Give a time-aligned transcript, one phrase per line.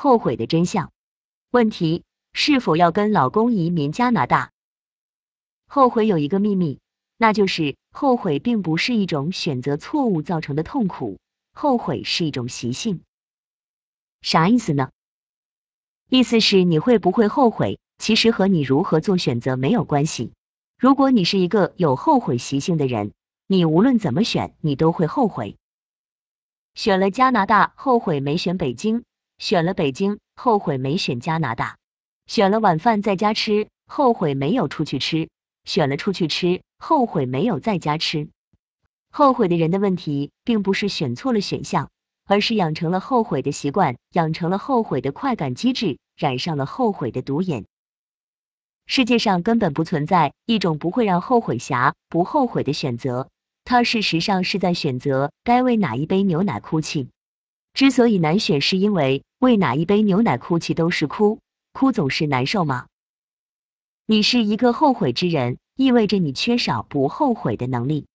[0.00, 0.92] 后悔的真相。
[1.50, 4.52] 问题：是否要跟老公移民加拿大？
[5.66, 6.78] 后悔有一个秘密，
[7.16, 11.18] 那就是后悔并不是一种选择错误造成的痛苦，
[11.52, 13.00] 后悔是一种习性。
[14.20, 14.90] 啥意思呢？
[16.08, 20.32] 意思是你会不会后悔，其实和你如何做选择没有关系。
[20.78, 23.14] 如果你是一个有后悔习性的人，
[23.48, 25.56] 你无论怎么选，你都会后悔。
[26.76, 29.02] 选了加拿大，后悔没选北京；
[29.38, 31.76] 选了北京，后悔没选加拿大；
[32.26, 35.28] 选了晚饭在家吃，后悔没有出去吃；
[35.64, 38.28] 选了出去吃，后悔没有在家吃。
[39.10, 41.90] 后悔的人的问题，并不是选错了选项，
[42.26, 47.64] 而是养成了后悔的习惯，养成了后悔的快感机制，染上了后悔的毒瘾。
[48.86, 53.28] 世界上根本不存在一种不会让后悔侠不后悔的选择，
[53.64, 57.08] 他事实上是在选择该为哪一杯牛奶哭泣。
[57.74, 61.38] 之所以难选，是因为为哪一杯牛奶哭泣都是哭，
[61.72, 62.86] 哭总是难受吗？
[64.06, 68.06] 你是一个后悔之人，意味着你缺少不后悔的能力。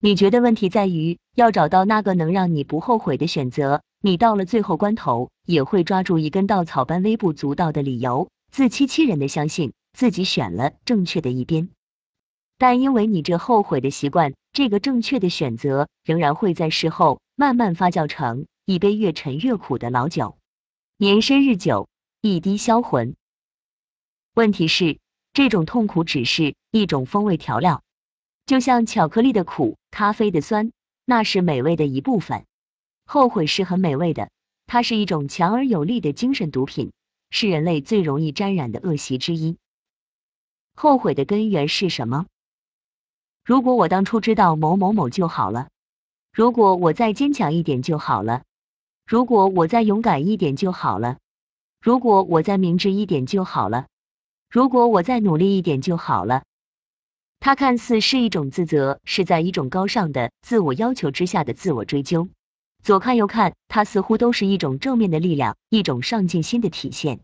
[0.00, 9.72] 你觉得问题在于要找到那个能让你不后悔的选择，你到了最后关头也会抓住一根稻草般微不足道的理由，自欺欺人的相信。
[9.92, 11.68] 自己选了正确的一边，
[12.58, 20.36] 但因为你这后悔的习惯，这个正确的选择仍然会在事后慢慢发酵成一杯越陈越苦的老酒，
[21.02, 21.88] 年深日久，
[22.20, 23.16] 一滴销魂。
[24.34, 24.98] 问题是，
[25.32, 27.82] 这种痛苦只是一种风味调料，
[28.44, 30.72] 就像巧克力的苦，咖啡的酸，
[31.06, 32.44] 那是美味的一部分。
[33.06, 34.28] 后悔是很美味的，
[34.66, 36.92] 它是一种强而有力的精神毒品，
[37.30, 39.56] 是人类最容易沾染的恶习之一。
[40.74, 42.26] 后悔的根源是什么？
[43.42, 45.68] 如果我当初知道某某某就好了；
[46.30, 48.42] 如果我再坚强一点就好了；
[49.10, 51.16] 如果我再勇敢一点就好了；
[51.80, 53.86] 如果我再明智一点就好了；
[54.48, 56.44] 如果我再努力一点就好了。
[57.40, 62.28] 它看似是一种自责，是在一种高尚的自我要求之下的自我追究。
[62.84, 67.18] 左看右看，它似乎都是一种正面的力量，一种上进心的体现。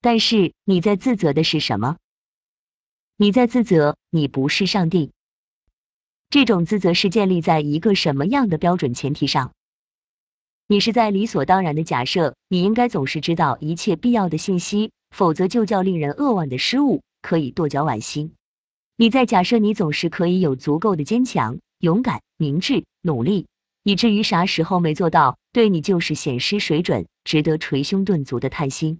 [0.00, 1.98] 但是你在自责的是什么？
[3.18, 5.12] 你在自责，你不是上帝。
[6.30, 9.52] 这种自责是建立在一个什么样的标准前提上？
[10.70, 18.32] 你是在理所当然的假设你应该总是知道一切必要的信息，否则就叫令人扼腕的失误，可以跺脚惋惜。
[18.94, 23.46] 你在假设你总是可以有足够的坚强、勇敢、明智、努力，
[23.82, 28.98] 以至于啥时候没做到，对你就是显失水准，值得捶胸顿足的叹息。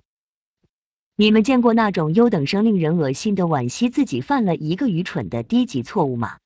[1.16, 6.38] 你们见过那种优等生令人恶心的惋惜自己犯了一个愚蠢的低级错误吗？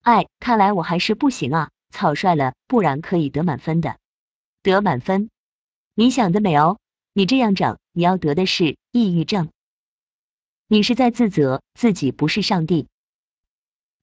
[0.00, 3.98] 哎，看来我还是不行啊，草率了，不然可以得满分的。
[4.66, 5.30] 得满分？
[5.94, 6.80] 你想得美哦！
[7.12, 9.50] 你这样整，你要得的是抑郁症。
[10.66, 12.88] 你是在自责自己不是上帝，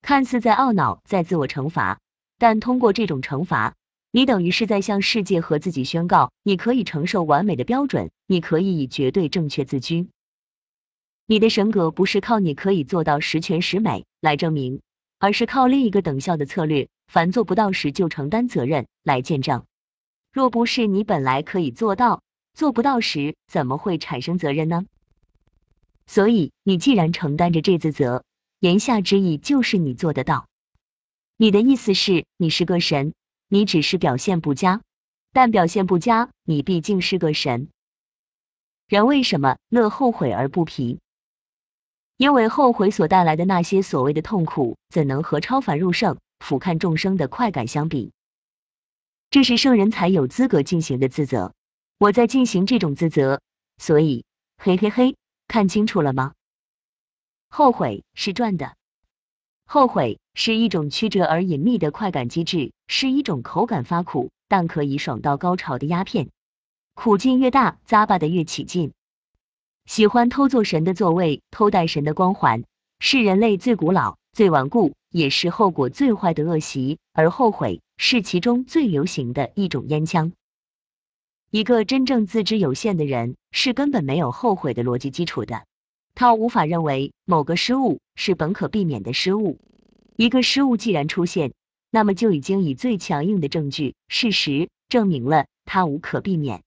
[0.01, 1.99] 看似在懊恼，在自我惩罚，
[2.37, 3.75] 但通过这种惩罚。
[4.11, 10.07] 你等于是在向世界和自己宣告，你可以承受完美的标准，你可以以绝对正确自居。
[11.25, 14.81] 你的神格不是靠你可以做到十全十美来证明，
[15.19, 19.65] 而是靠另一个等效的策略，凡做不到时就承担责任来见证。
[20.33, 22.21] 若不是你本来可以做到，
[22.53, 24.85] 做不到时怎么会产生责任呢？
[26.07, 28.25] 所以你既然承担着这自责，
[28.59, 30.47] 言下之意就是你做得到。
[31.37, 33.13] 你的意思是你是个神。
[33.49, 34.81] 你只是表现不佳，
[35.31, 37.67] 但表现不佳，你毕竟是个神。
[38.87, 40.99] 人为什么乐后悔而不疲？
[42.17, 48.11] 因为后悔所带来的那些所谓的痛苦，怎能和超凡入圣、俯瞰众生的快感相比？
[49.33, 51.55] 这是圣人才有资格进行的自责。
[51.97, 53.41] 我在进行这种自责，
[53.79, 54.25] 所以，
[54.57, 55.15] 嘿嘿嘿，
[55.47, 56.33] 看清楚了吗？
[57.49, 58.75] 后悔是赚的。
[59.65, 66.29] 后悔是一种曲折而隐秘的快感机制，是一种口感发苦但可以爽到高潮的鸦片，
[66.93, 68.93] 苦劲越大，咂巴的越起劲。
[69.87, 72.65] 喜欢偷坐神的座位，偷带神的光环，
[72.99, 76.99] 是人类最古老、最顽固，也是后果最坏的恶习。
[77.13, 80.33] 而后悔是其中最流行的一种烟枪。
[81.49, 85.65] 一个真正自知有限的人，是根本没有后悔的逻辑基础的。
[86.13, 89.57] 他无法认为某个失误是本可避免的失误。
[90.17, 91.53] 一个失误既然出现，
[91.91, 96.61] 那么就已经以最强硬的证据、事实证明了它无可避免。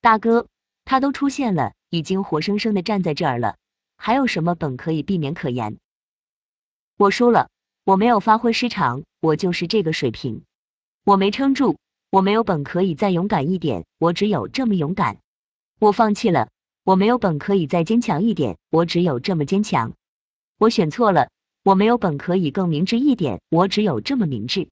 [0.00, 0.48] 大哥，
[0.84, 3.58] 他都出现了，已经活生生的站在这儿了，
[3.96, 5.78] 还有什么本可以避免可言？
[6.96, 7.48] 我输了，
[7.86, 10.42] 我没有发挥失常，我就是这个水平，
[11.04, 11.76] 我没撑住，
[12.10, 15.18] 我没有本可以再勇敢一点，我只有这么勇敢。
[15.78, 16.48] 我放弃了，
[16.82, 19.92] 我没有本可以再坚强一点，我只有这么坚强。
[20.58, 21.30] 我选错了，
[21.62, 24.68] 我没有本可以更明智一点，我只有这么明智。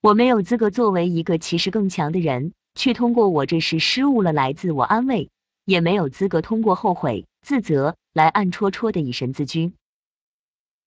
[0.00, 5.28] 我没有资格作为一个其实更强的人，去通过我这是失误了来自我安慰，
[5.66, 9.74] 也没有资格通过后悔、自责来暗戳戳的以身自居。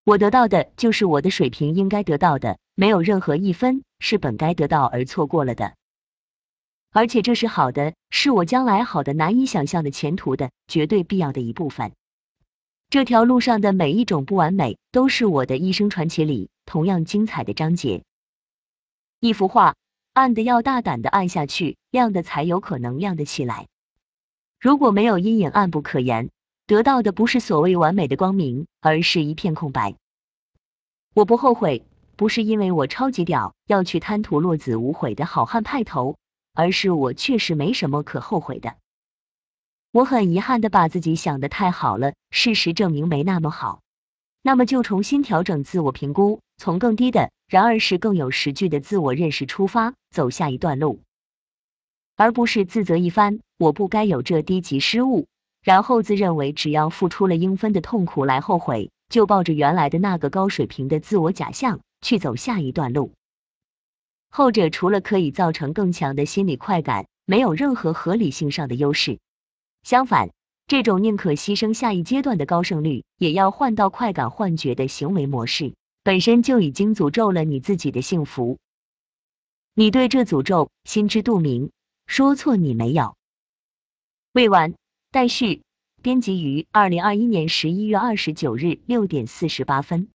[0.05, 5.75] 我得到的就是我的水平应该得到的，没有任何一分是本该得到而错过了的。
[6.91, 11.93] 而且这是好的，是我将来好的难以想象的前途的绝对必要的一部分。
[12.89, 18.03] 这条路上的每一种不完美，都是我的一生传奇里同样精彩的章节。
[19.19, 19.75] 一幅画，
[20.11, 23.67] 暗的要大胆的暗下去，亮的才有可能亮得起来。
[24.59, 26.29] 如果没有阴影，暗不可言，
[26.73, 29.95] 得到的不是所谓完美的光明，而是一片空白。
[31.13, 31.85] 我不后悔，
[32.15, 36.17] 不是因为我超级屌，要去贪图落子无悔的好汉派头。
[36.55, 38.75] 而是我确实没什么可后悔的。
[39.91, 43.81] 我很遗憾的把自己想的太好了，事实证明没那么好。
[44.41, 51.01] 那么就重新调整自我评估，从更低的，然而是更有实据的自我认识出发，走下一段路，
[52.15, 55.27] 而不是自责一番，我不该有这低级失误，
[55.63, 63.13] 然后自认为只要付出了应分的痛苦来后悔，就抱着原来的那个高水平的自我假象去走下一段路。
[64.29, 69.19] 后者除了可以造成更强的心理快感，没有任何合理性上的优势。
[69.83, 70.31] 相反，
[70.67, 78.57] 这种宁可牺牲下一阶段的高胜率，也要换到快感幻觉的行为模式，本身就已经诅咒了你自己的幸福。
[79.75, 81.71] 你对这诅咒心知肚明，
[82.05, 83.15] 说错你没有。
[84.33, 84.73] 未完
[85.13, 85.61] 待续，
[86.01, 90.07] 编辑于二零二一年十一月二十九日六点四十八分。